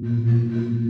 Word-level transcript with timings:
Mm-hmm. 0.00 0.87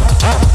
top, 0.00 0.18
top. 0.18 0.53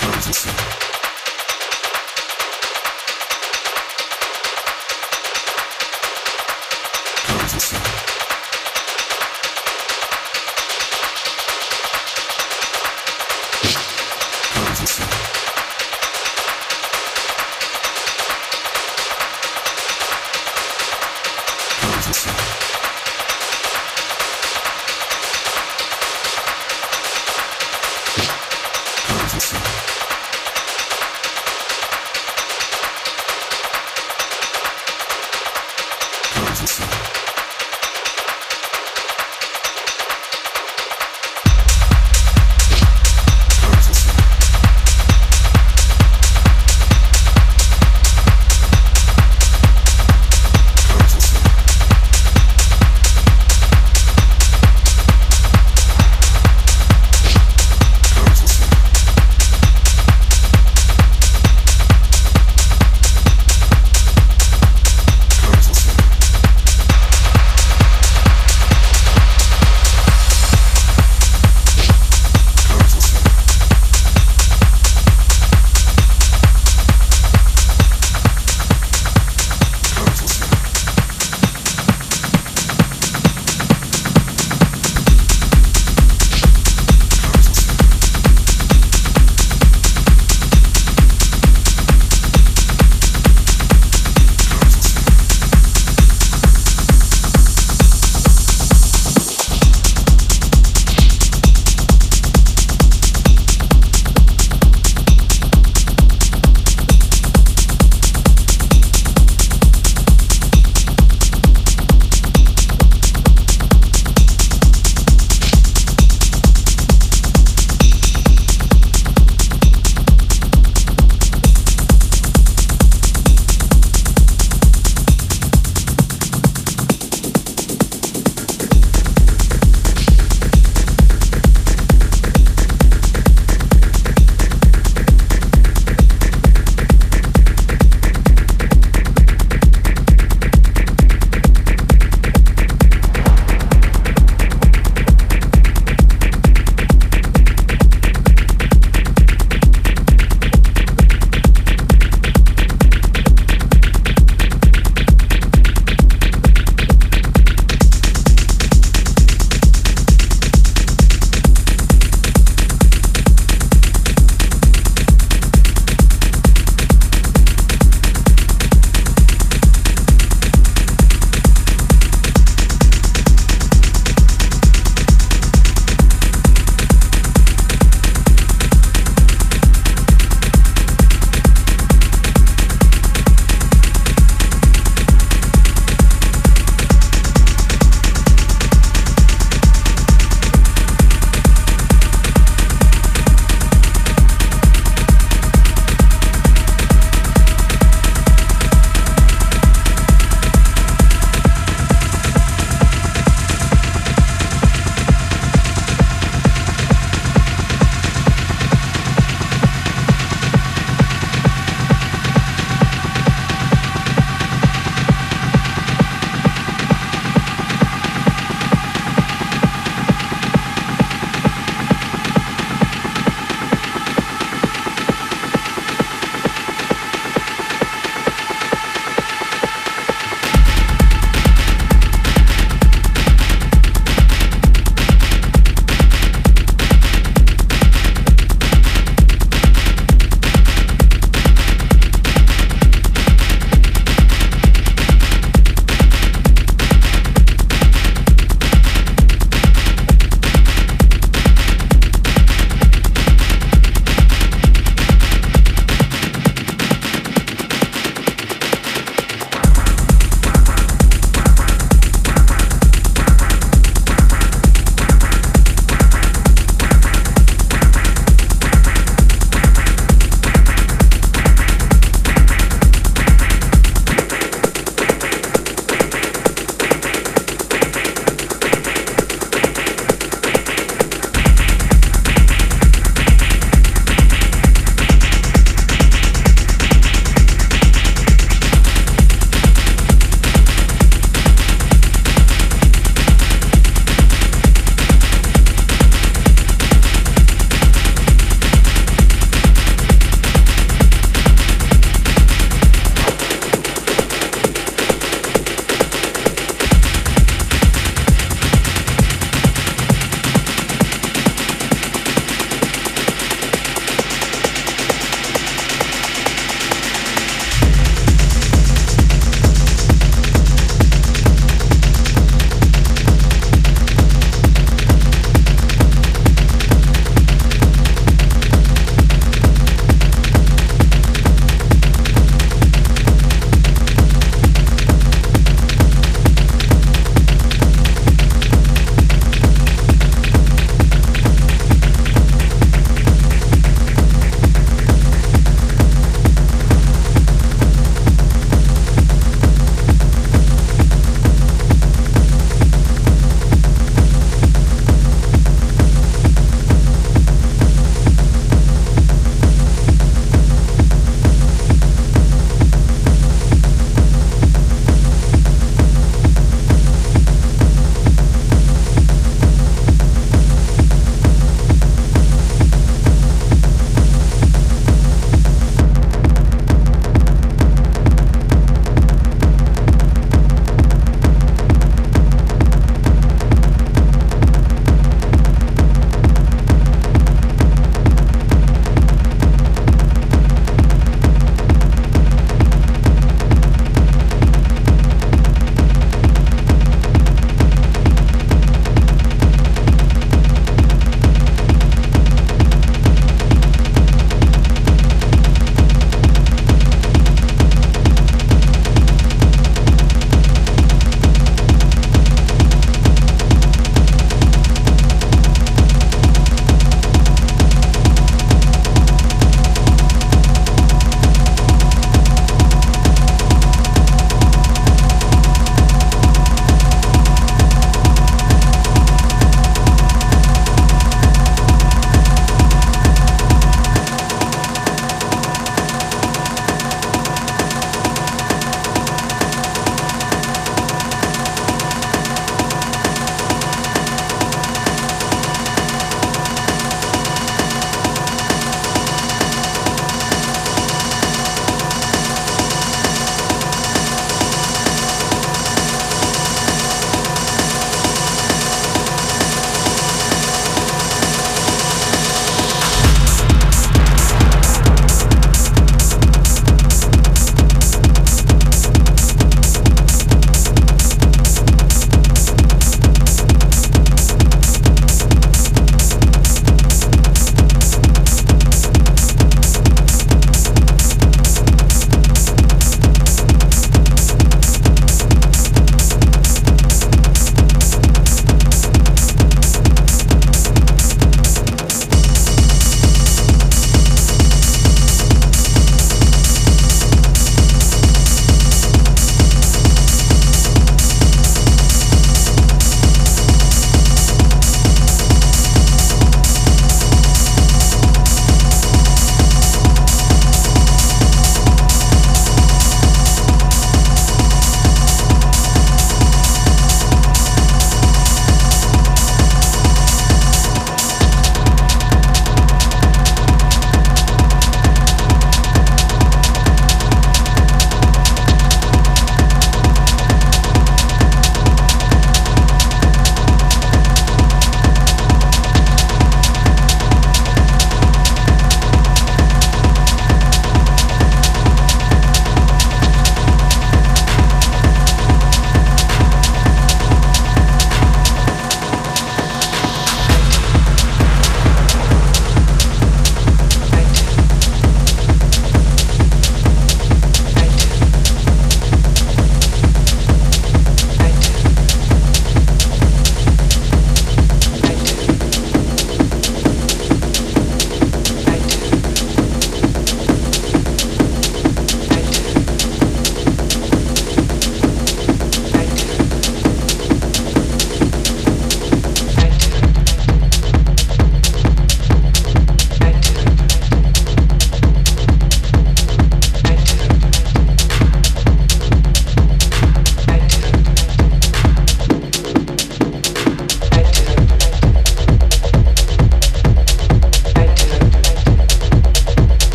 Fantasy. 0.00 0.67